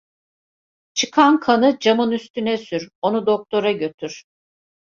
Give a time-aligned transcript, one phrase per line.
[0.93, 4.23] Çıkan kanı camın üstüne sür, onu doktora götür…